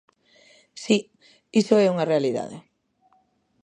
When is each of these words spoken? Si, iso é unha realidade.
Si, 0.83 0.97
iso 1.61 1.75
é 1.85 1.91
unha 1.93 2.09
realidade. 2.11 2.57